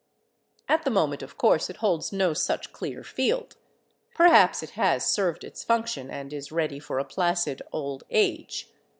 [0.67, 3.55] At the moment, of course, it holds no such clear field;
[4.15, 8.71] perhaps it has served its function and is ready for a placid old age.